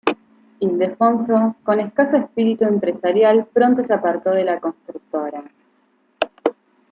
Ildefonso, 0.59 1.57
con 1.63 1.79
escaso 1.79 2.17
espíritu 2.17 2.63
empresarial 2.63 3.45
pronto 3.53 3.83
se 3.83 3.93
apartó 3.93 4.31
de 4.31 4.45
la 4.45 4.59
constructora. 4.59 5.43